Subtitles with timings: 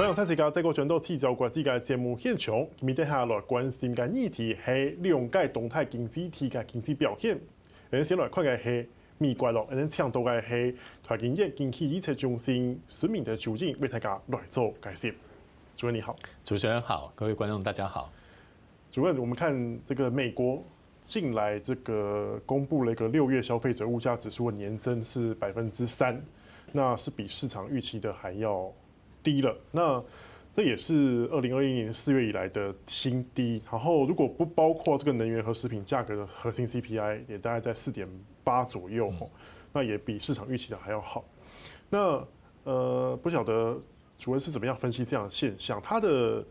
[0.00, 7.38] 欢迎参加这个全球气候国际的节目现场，今日下来关心的议题系两届动态经济体嘅经济表现。
[8.02, 8.88] 先来看嘅系
[9.18, 10.74] 美国咯，诶，抢到嘅系
[11.06, 15.14] 台经业经济预测中心孙明德主任为大家来做解释。
[15.76, 18.10] 主任你好，主持人好，各位观众大家好。
[18.90, 20.64] 主任，我们看这个美国
[21.08, 26.18] 近来这个公布了一个六月消费者物价指数的年增是百分之三，
[26.72, 28.72] 那是比市场预期的还要。
[29.22, 30.02] 低了，那
[30.56, 33.62] 这也是二零二一年四月以来的新低。
[33.70, 38.08] 然后如果不包括这个能源和食品价格的核心 CPI，也大概在四点
[38.42, 39.12] 八左右，
[39.72, 41.24] 那也比市场预期的还要好。
[41.88, 42.26] 那
[42.64, 43.80] 呃，不晓得
[44.18, 45.80] 主任是怎么样分析这样的现象？
[45.82, 46.44] 它的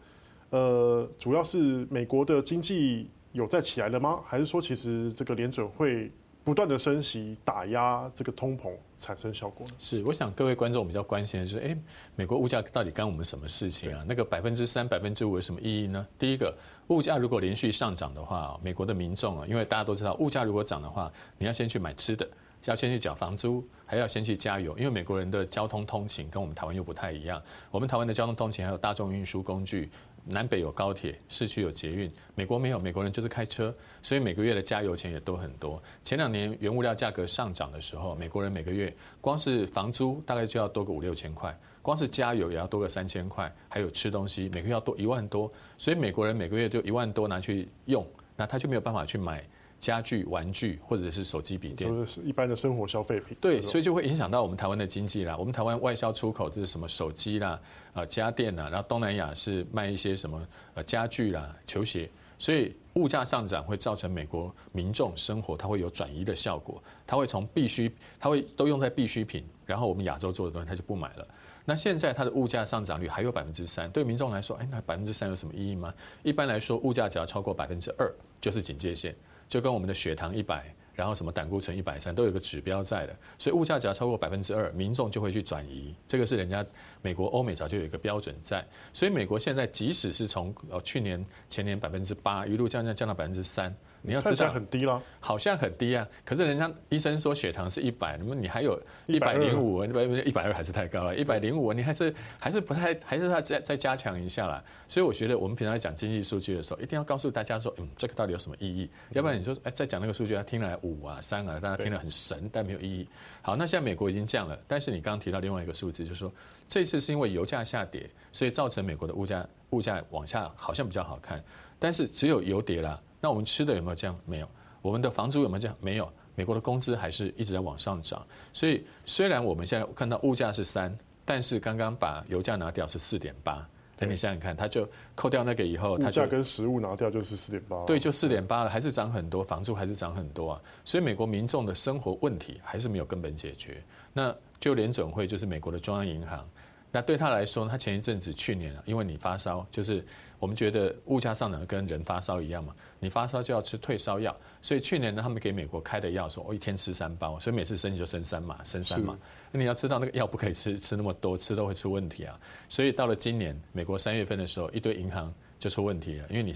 [0.50, 4.22] 呃，主要是美国的经济有在起来了吗？
[4.26, 6.12] 还是说其实这个联准会？
[6.44, 9.74] 不断的升息打压这个通膨产生效果呢？
[9.78, 11.78] 是，我想各位观众比较关心的是，哎，
[12.16, 14.04] 美国物价到底干我们什么事情啊？
[14.08, 16.08] 那个百分之三、百分之五有什么意义呢？
[16.18, 16.56] 第一个，
[16.88, 22.28] 物价如果连续上涨的话，美国的民众啊，因为大家都知道，物价如果涨的话，你要先去买吃的，
[22.66, 29.90] 要先去缴房租，还要先去加油，因为美国人的交通通勤跟我们台湾又不太一样，我们台湾的交通通勤还有大众运输工具。
[30.26, 35.82] 南北有高铁，市区有捷运，美国没有，美国人就是开车，所以每个月的加油钱也多很多。
[36.04, 49.44] 前两年原物料价格上涨的时候，美国人每个月光是房租大概就要多个五六千块，光是加油也要多个三千块，还有吃东西每个月要多一万多，所以美国人每个月就一万多拿去用，那他就没有办法去买。
[49.80, 53.38] 家具、玩具或者是手机、笔电，都是一般的生活消费品。
[53.40, 55.36] 对，所以就会影响到我们台湾的经济啦。
[55.38, 57.60] 我们台湾外销出口就是什么手机啦、
[57.94, 62.10] 啊家电啦，然后东南亚是卖一些什么呃家具啦、球鞋。
[62.38, 71.28] 所以物价上涨会造成美国民众生活它会有转移的效果，它会从必需，它会都用在必需品，然后我们亚洲做的东西它就不买了。
[71.70, 75.94] 那现在它的物价上涨率还有百分之三，对民众来说，哎，那百分之三有什么意义吗？
[76.24, 79.16] 一般来说，物价只要超过百分之二就是警戒线。
[79.48, 86.66] 就跟我们的血糖一百，然后什么胆固醇一百三都有个指标在的，所以物价只要超过百分之二，民众就会去转移，这个是人家
[87.04, 93.76] 美国、欧美早就有一个标准在，所以美国现在即使是从呃去年、前年百分之八一路降降降到百分之三。
[94.02, 96.08] 你要知道很低了，好像很低啊。
[96.24, 101.16] 可是人家医生说血糖是一百，那么你还有一百零五，一百一百二还是太高了。
[101.16, 104.64] 一百零五，你还是还是不太，还是要再再加强一下啦。
[104.88, 108.90] 所以我觉得我们平常在讲经济数据的时候，一定要告诉大家说，嗯，这个到底有什么意义？
[109.12, 113.08] 要不然你说，哎，再讲那个数据，他听来五啊、三啊，大家听了很神，但没有意义。
[113.42, 116.32] 好，那现在美国已经降了，但是你刚刚提到另外一个数字，就是说
[116.68, 121.44] 这次是因为油价下跌，所以造成美国的物价物价往下好像比较好看，
[121.78, 123.02] 但是只有油跌了。
[123.20, 124.18] 那我们吃的有没有降？
[124.26, 124.48] 没有。
[124.82, 125.76] 我们的房租有没有降？
[125.80, 126.12] 没有。
[126.36, 128.26] 美国的工资还是一直在往上涨。
[128.54, 133.68] 所以虽然我们现在看到物价是三，但是刚刚把油价拿掉是四点八。
[133.98, 137.84] 等你想想看，它就扣掉那个以后，它就跟食物拿掉就是四点八。
[137.84, 140.62] 对，就四点八了，还是涨很多，房租还是涨很多啊。
[140.86, 143.84] 所以美国民众的生活问题还是没有根本解决。
[144.14, 146.48] 那就联准会就是美国的中央银行。
[146.92, 150.04] 那对他来说，他前一阵子去年啊，因为你发烧，就是
[150.40, 159.18] 我们觉得物价上涨跟人发烧一样嘛，你发烧就要吃退烧药，所以去年呢，他们给美国开的药说，我一天吃三包，所以每次升就升三嘛，升三嘛。
[159.52, 162.40] 那你要知道那个药不可以吃吃那么多，吃都会出问题啊。
[162.68, 165.34] 所以到了今年，美国三月份的时候，一堆银行。
[165.60, 166.56] 就出问题了，因为你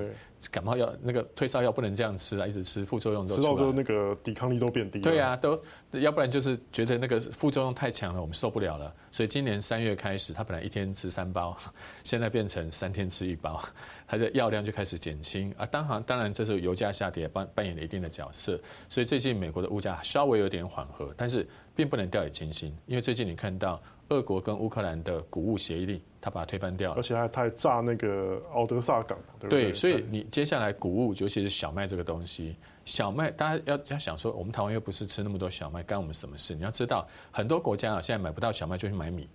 [0.52, 3.42] 感冒药那个退烧药不能这样吃啊，一直吃副作用都出来。
[3.42, 5.00] 吃到之后那个抵抗力都变低。
[5.00, 5.62] 对啊，都
[5.92, 8.94] 要不然就是觉得那个副作用太强了，我们受不了了。
[9.12, 11.58] 所以今年三月开始，他本来一天吃三包，
[12.04, 13.64] 现在变成三天吃一包，
[14.08, 15.66] 他的药量就开始减轻啊。
[15.66, 23.82] 当然，当然这时候油价下跌扮扮演了一定的角色，所以最近美国的物价稍微有点缓和，但是并不能掉以轻心，因为最近你看到。
[24.10, 29.64] 俄国跟乌克兰的谷物协议令，他把它推翻掉了，而且还他还炸那个敖德萨港，对不对？
[29.64, 32.56] 对，所以你接下来谷物，尤其是小麦这个东西，
[32.86, 36.56] 小麦大家要要想说，我们台湾又不是吃那么多小麦，干我们什么事？
[36.56, 39.30] 你要知道，很多国家啊，现在买不到小麦就去买米，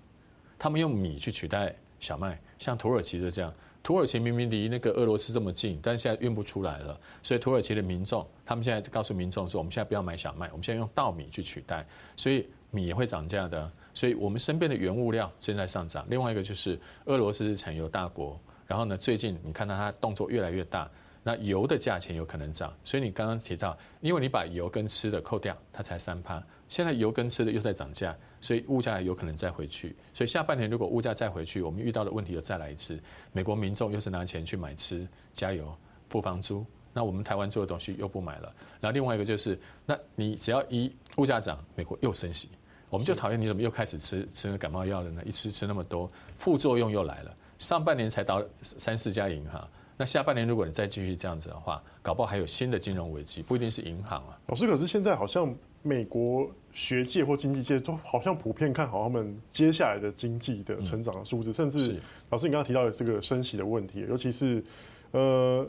[0.58, 3.54] 他们用米去取代小麦，像土耳其就这样。
[3.80, 11.86] 土耳其明明离那个俄罗斯这么近，但现在运不出来了，所以土耳其的民众，他们现在告诉民众说，我们现在不要买小麦，我们现在用稻米去取代，
[12.16, 13.70] 所以米也会涨价的。
[13.94, 16.04] 所以我们身边的原物料正在上涨。
[16.10, 18.38] 另外一个就是俄罗斯是产油大国，
[18.68, 20.88] 然后呢，最近你看到它动作越来越大，
[21.22, 22.72] 那油的价钱有可能涨。
[22.84, 26.40] 所以你刚刚提到，因为你把油跟吃的扣掉，它才三趴。
[26.68, 29.96] 现在油跟吃的又在涨价，所以物价有可能再回去。
[30.12, 33.00] 所以下半年如果物价再回去，我们遇到的问题又再来一次。
[33.32, 35.74] 美国民众又是拿钱去买吃、加油、
[36.10, 36.62] 付房租，
[36.92, 38.54] 那我们台湾做的东西又不买了。
[38.82, 42.50] 然后另外一个就是，那你只要一物价涨，美国又升息。
[42.90, 45.22] 我们就讨厌你怎么又开始吃吃感冒药了呢？
[45.24, 47.34] 一吃吃那么多，副作用又来了。
[47.58, 54.38] 上半年才倒三四家银行，那下半年如果你再继续这样子的话，搞不好还有新的金融危机，不一定是银行啊。
[54.46, 55.52] 老师，可是现在好像
[55.82, 62.00] 美国学界或经济界都好像普遍看好他们接下来的经济的成长的数字，嗯、甚至
[62.30, 64.62] 老师你刚刚提到的这个升息的问题，尤其是
[65.10, 65.66] 呃，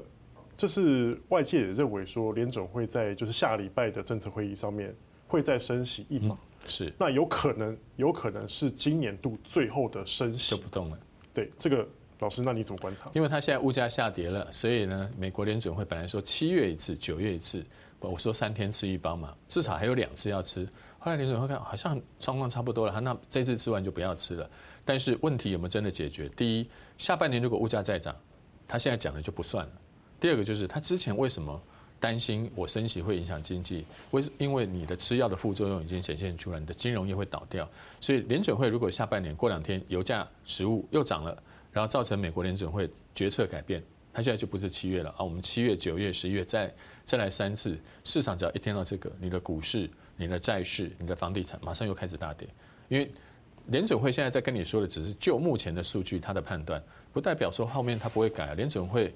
[0.56, 4.94] 这是外界也认为说联准会在就是下礼拜的政策会议上面
[5.28, 6.36] 会再升息一码。
[6.36, 11.00] 嗯是，那有可能，有可能是今年度最后的升息就不动了。
[11.34, 11.88] 对，这个
[12.20, 13.10] 老师，那你怎么观察？
[13.14, 17.66] 因为它现在物价下跌了，所以呢，美国联准会本来说七月一次，九月一次，
[18.00, 20.68] 我说三天吃一包嘛，至少还有两次要吃。
[20.98, 24.50] 后来联准会看好像状况差不多了，那这次吃完就不要吃了。
[24.84, 26.28] 但是问题有没有真的解决？
[26.30, 28.16] 第一，下半年如果物价再涨，
[28.68, 29.72] 他现在讲的就不算了。
[30.20, 31.62] 第二个就是他之前为什么？
[32.00, 37.70] 担心我升息会影响经济，为因为你的吃药的副作用已经显现出来，你的金融业会倒掉。
[38.00, 46.74] 所以联准会如果下半年过两天油价、食物又涨了，然后造成美国联准会决策改变，它现在就不是七月了啊，我们七月、九月、十一月再
[47.04, 52.48] 再来三次，市场只要一听到这个，你的股市、你的债市、你的房地产马上又开始大跌，
[52.88, 53.12] 因为
[53.70, 56.82] 联准会现在在跟你说的只是就目前的数据，它的判断
[57.14, 59.14] 不代表说后面它不会改啊，联准会。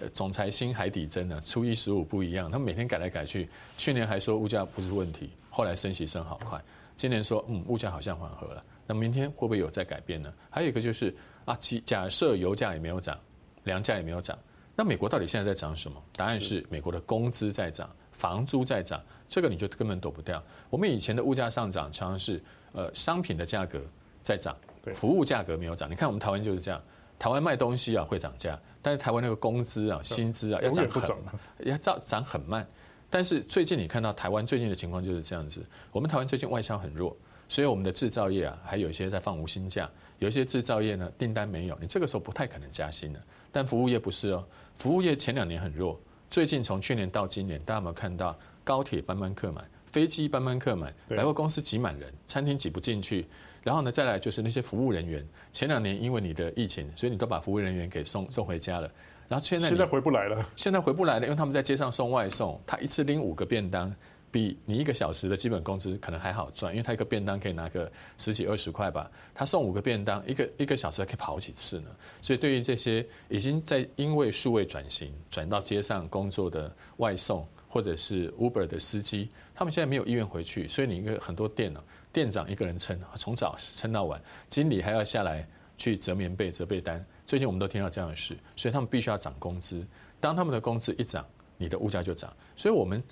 [0.00, 3.46] 呃，总裁新海底针呢，初一十五不一样，他每天改来改去。
[3.76, 6.58] 去年还说物价不是问题，后来升息升好快。
[6.96, 8.64] 今年说，嗯，物价好像缓和了。
[8.86, 10.32] 那明天会不会有再改变呢？
[10.48, 11.14] 还有一个就是
[11.44, 13.20] 啊，其假设油价也没有涨，
[13.64, 14.38] 粮价也没有涨，
[14.74, 16.02] 那美国到底现在在涨什么？
[16.16, 20.42] 答案是美国的工资在涨，房租在涨，这个你就根本躲不掉。
[20.70, 22.40] 我们以前的物价上涨，常常是
[22.72, 23.80] 呃商品的价格
[24.22, 24.56] 在涨，
[24.94, 25.90] 服务价格没有涨。
[25.90, 26.80] 你看我们台湾就是这样。
[27.18, 32.66] 台湾卖东西啊会涨价，但是台湾那个工资啊、薪资啊要涨很慢，要涨涨很慢。
[33.08, 37.16] 但是最近你看到台湾最近的情况就是这样子，我们台湾最近外销很弱，
[37.46, 39.88] 所以我们的制造业啊还有一些在放无薪假，
[40.18, 43.20] 有一些制造业呢订单没有，你这个时候不太可能加薪了。
[43.52, 44.44] 但服务业不是哦，
[44.76, 46.00] 服务业前两年很弱，
[46.32, 48.34] 最近从去年到今年，大家有没有看到
[48.64, 53.26] 高铁班班客满，飞机班班客满，百货公司挤满人，餐厅挤不进去。
[53.62, 55.22] 然后呢，再来就是那些服务人员。
[55.52, 58.90] 前两年因为你的疫情，所以你都把服务人员给送送回家了。
[59.28, 60.48] 然后现在现在回不来了。
[60.56, 63.94] 现在回不来了，因为他们在街上送外送，他一次拎五个便当，
[64.32, 69.08] 比你一个小时的基本工资可能还好赚，因为他一个便当可以拿个十几二十块吧。
[69.32, 71.90] 他送五个便当，一个一个小时还可以跑几次呢。
[72.22, 81.80] 所以对于这些已经在因为数位转型转到街上工作的外送或者是 Uber 的司机，他们现在没有意愿回去，所以你一个很多店呢。
[82.12, 87.02] 店长一个人撑，从早撑到晚，经理还要下来去折棉被、折被单。
[87.26, 89.82] 最近我们都听到这样的事，所以他们必须要涨工资。
[90.20, 91.26] 当他们的工资一涨，
[91.56, 92.30] 你的物价就涨。
[92.54, 93.02] 所以，我们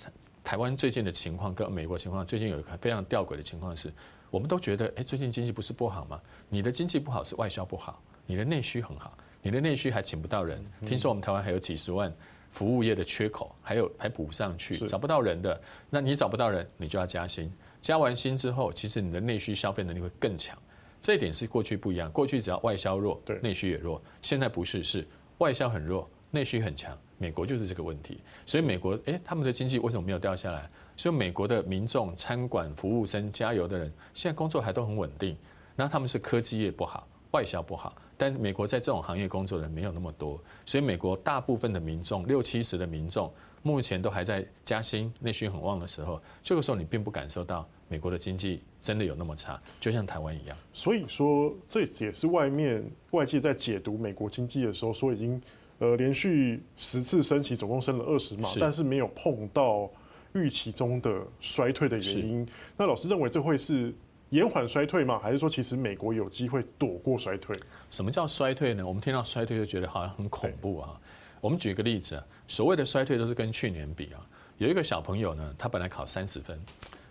[0.43, 3.91] 台湾最近的情况跟美国情况，最近有一个非常吊诡的情况是，
[4.29, 6.19] 我们都觉得，哎，最近经济不是不好吗？
[6.49, 10.63] 你的经济不好是外销不好，你的内需很好，你的内需还请不到人。
[10.85, 12.13] 听说我们台湾还有几十万
[12.49, 15.61] 服务业的缺口，还有还补不上去，找不到人的。
[15.89, 17.51] 那你找不到人，你就要加薪。
[17.81, 20.57] 加完薪之后，其实你的内需消费能力会更强，
[21.01, 22.11] 这一点是过去不一样。
[22.11, 24.01] 过去只要外销弱，对，内需也弱。
[24.21, 25.07] 现在不是，是
[25.37, 26.97] 外销很弱，内需很强。
[27.19, 28.19] 美国就是这个问题。
[28.47, 30.67] 所以美国，诶，他们的经济为什么没有掉下来？
[30.97, 35.37] 所以美国的民众、餐馆服务生、加油的人，现在工作还都很稳定。
[35.75, 37.95] 那他们是科技业不好，外销不好。
[38.17, 43.31] 但美国在这种行业工作的人没有那么多，所以美国大部分的民众，六七十的民众。
[43.63, 50.57] 目前都还在加薪、内需很旺的时候，这个时候你并不感受到美国的经济真的有那么差，就像台湾一样。
[50.73, 55.39] 所以说，这也是外面外界在解读美国经济的时候，说已经
[55.81, 59.89] 呃连续十次升息，总共升了二十码，但是没有碰到
[60.33, 62.47] 预期中的衰退的原因。
[62.77, 63.91] 那老师认为这会是
[64.29, 65.17] 延缓衰退吗？
[65.17, 67.59] 还是说其实美国有机会躲过衰退？
[67.89, 68.85] 什么叫衰退呢？
[68.85, 71.01] 我们听到衰退就觉得好像很恐怖啊。
[71.41, 74.23] 我们举个例子啊，所谓的衰退都是跟去年比啊。
[74.59, 76.55] 有一个小朋友呢，他本来考三十分，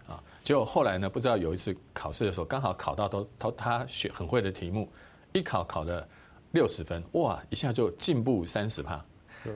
[0.06, 4.88] 啊，结果后来呢，不知道有一次考试的时候，刚好考到都他他学很会的题目，
[5.32, 6.08] 一考考了
[6.52, 8.95] 六十分，哇，一下就进步三十趴，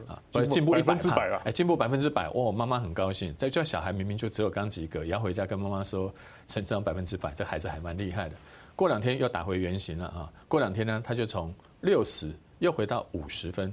[0.07, 3.35] 啊，进步百分之百了，哎，进步百分之百，哇，妈妈很高兴。
[3.37, 6.13] 在这小孩明明就只有刚及格，也要回家跟妈妈说
[6.47, 8.37] 成长百分之百，这孩子还蛮厉害的。
[8.77, 13.73] 过两天又打回原形了啊，过两天呢，他就从六十又回到五十分。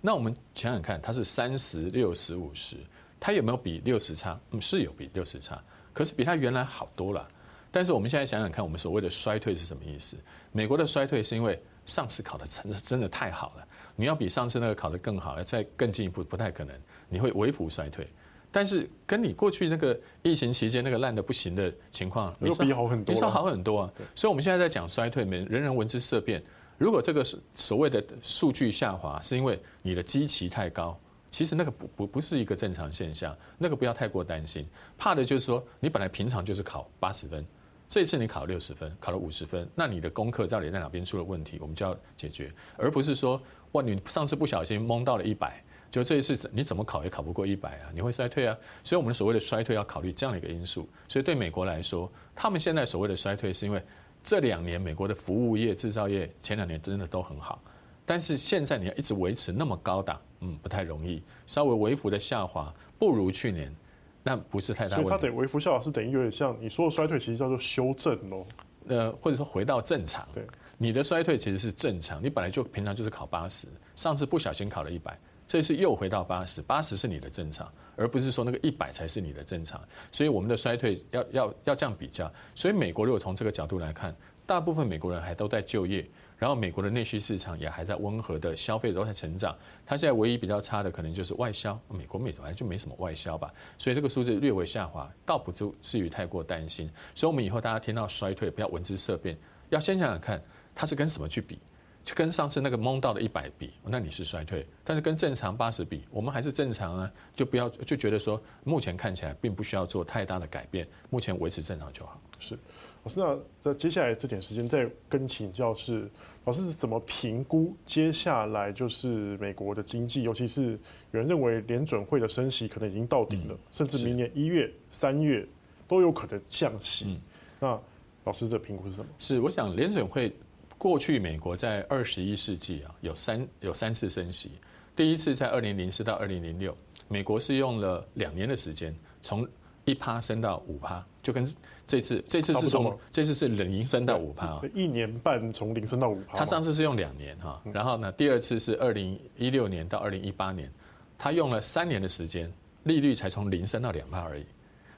[0.00, 2.76] 那我们想想看，他是三十六十五十，
[3.20, 4.38] 他有没有比六十差？
[4.50, 5.62] 嗯，是有比六十差，
[5.92, 7.28] 可是比他原来好多了。
[7.72, 10.16] 但是我们现在想想看，我们所谓的衰退是什么意思？
[10.52, 16.76] 美国的衰退是因为上次考的真的真的太好了，你要比上次那个考得更好，要再更进一步不太可能，
[17.08, 18.06] 你会微幅衰退。
[18.54, 23.92] 但是跟你过去那个疫情期间那个烂的不行的情况，你比好很多，比上好很多啊。
[24.14, 26.42] 所以我们现在在讲衰退，人人闻之色变。
[26.76, 30.98] 如果这个是所谓的数据下滑，是因为你的基期太高，
[31.30, 34.66] 其实那个不不不是一个正常现象，那个不要太过担心。
[34.98, 37.46] 怕的就是说，你本来平常就是考八十分，
[37.92, 43.38] 这一次你考了六十分，考了五十分，那你的功课到底在哪边出了问题，我们就要解决，而不是说，
[43.72, 48.56] 哇，你上次不小心蒙到了一百，就这一次你怎么考也考不过一百啊，你会衰退啊。
[48.82, 50.88] 所以我们所谓的衰退要考虑这样的一个因素。
[51.06, 53.82] 所以对美国来说，他们现在所谓的衰退是因为。
[54.24, 57.60] 这两年美国的服务业、制造业前两年真的都很好，
[58.06, 61.20] 但是现在你要一直维持那么高档，嗯，不太容易。
[61.44, 63.74] 稍微微幅的下滑不如去年，
[64.22, 65.08] 那不是太大问题。
[65.08, 68.46] 所以它得微幅下滑是等于有点像你说的衰退，其实叫做修正喽。
[68.88, 70.26] 呃，或者说回到正常。
[70.34, 70.44] 对，
[70.76, 75.18] 你的衰退其实是正常，你本来就平常就是考八十，上次不小心考了一百。
[75.46, 79.80] 这次又回到八十，八十是你的正常，而不是说那个一百才是你的正常。
[80.10, 82.32] 所以我们的衰退要要要这样比较。
[82.54, 84.14] 所以美国如果从这个角度来看，
[84.46, 86.08] 大部分美国人还都在就业，
[86.42, 89.56] 然后美国的内需市场也还在温和的消费都在成长。
[89.86, 96.90] 它现在唯一比较差的可能就是外销，美国美本来就没什么外销吧，所以这个数字略微下滑，倒不至于太过担心。
[97.14, 100.42] 所以，我们以后大家听到衰退，不要闻之色变，要先想想看
[100.74, 101.60] 它是跟什么去比。
[102.04, 107.08] 就跟上次那个蒙到的一百比，那你是衰退；但是跟正常八十比，我们还是正常啊。
[107.36, 112.20] 就不要就觉得说，目前看起来并不需要做太大的改变，目前维持正常就好。
[112.40, 112.58] 是，
[113.04, 116.08] 老师，那在接下来这点时间再跟请教是，
[116.44, 120.22] 老师是怎么评估接下来就是美国的经济？
[120.22, 120.78] 尤其是
[121.10, 125.46] 有人认为联准会的升息可能已经到顶了，嗯、甚至明年一月、三月
[125.88, 127.06] 都有可能降息。
[127.08, 127.20] 嗯、
[127.60, 127.80] 那
[128.24, 129.06] 老师的评估是什么？
[129.18, 130.32] 是，我想联准会。
[130.78, 134.50] 过去美国在二十一世纪啊，有三有三次升息。
[134.96, 139.46] 第一次在二零零四到二零零六，美国是用了两年的时间，从
[139.84, 141.46] 一趴升到五趴，就跟
[141.86, 146.38] 这次这次是从这次是零升到五趴啊，一年半从零升到五趴。
[146.38, 150.70] 他上次是用两年哈，然后呢，第二次是二零一六年到二零一八年，
[151.18, 152.52] 他用了三年的时间，
[152.84, 154.46] 利率才从零升到两趴而已。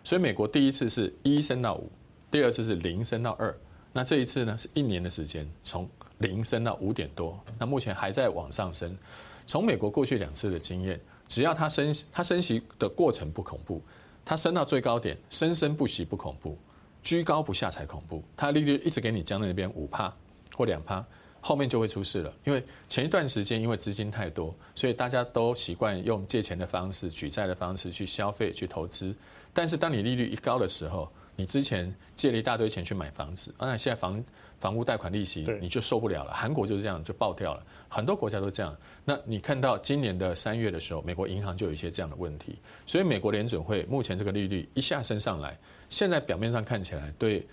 [0.03, 1.91] 所以美国第一次是一升到五，
[2.31, 3.57] 第二次是零升到二。
[3.93, 5.89] 那这一次呢，是一年的时间，从
[6.19, 8.95] 零升到五点多，那目前还在往上升。
[9.47, 13.81] 从美国过去两次的经验，只要它升它升息的过程不恐怖，
[14.25, 16.57] 它升到最高点，生生不息不恐怖，
[17.03, 18.23] 居高不下才恐怖。
[18.37, 20.11] 它利率一直给你降在那边五趴
[20.57, 21.05] 或两趴，
[21.41, 22.33] 后面就会出事了。
[22.45, 29.15] 因为前一段时间因为资金太多，所以大家都习惯用借钱的方式、举债的方式去消费、去投资。
[29.53, 34.25] 但是当你利率一高的时候，你之前借了一大堆钱去买房子，那现在房
[34.59, 36.33] 房屋贷款利息你就受不了了。
[36.33, 38.77] 韩国就是这样就爆掉了，很多国家都这样。
[39.05, 47.47] 那你看到今年的三月的时候，美国银行就有一些这样的问题，所以美国联准会目前这个利率一下升上来，现在表面上看起来对，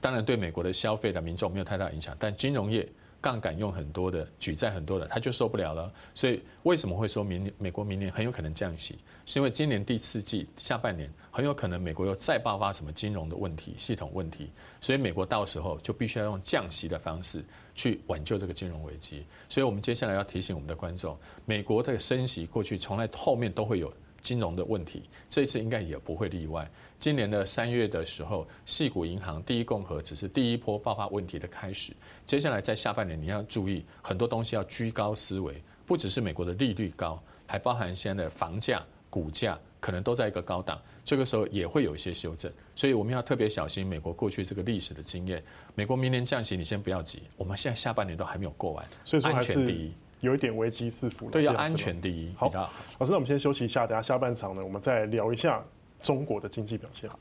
[0.00, 2.88] 当然对美国的消费的民众没有太大影响，但金融业。
[3.22, 5.90] 杠杆用很多的，举债很多的，他就受不了了。
[6.14, 8.98] 所以为什么会说明年美国明年很有可能降息？
[9.24, 14.50] 是因为今年第四季下半年很有可能美国又再爆发什么金融的问题、系统问题，
[14.80, 19.24] 所以美国到时候就必须要用降息的方式去挽救这个金融危机。
[19.48, 23.92] 所以我们接下来要提醒我们的观众，美国的升息过去从来后面都会有。
[24.22, 26.70] 金融的问题，这一次应该也不会例外。
[26.98, 31.92] 今年的三月的时候，系股银行第一共和只是第一波爆发问题的开始。
[32.24, 40.80] 接下来在下半年，你要注意很多东西要居高思维，不只是美国的利率高，还包含现在的房价、股价可能都在一个高档。
[41.04, 45.42] 这个时候也会有一些修正，所以我们要特别小心美国过去这个历史的经验。
[45.74, 49.92] 美国明年降息，你先不要急，我们现在下半年都还没有过完，所以说安全第一。
[50.22, 52.32] 有一点危机四伏了，对，要安全第一。
[52.36, 52.50] 好，
[52.98, 55.62] 老师，那我们先休息一下，等下下半场呢，我们再聊一下
[56.00, 57.10] 中国的经济表现。
[57.10, 57.18] 好，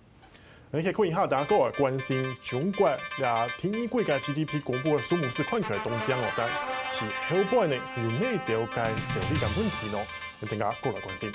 [0.69, 2.87] 你可以看一下，大家过来关心中国
[3.19, 6.47] 呀，听一贵嘅 GDP 公布的数目是看起来东江哦，但
[6.93, 9.97] 是后半呢有内调解实力嘅问题呢，
[10.39, 11.31] 我等下过来关心。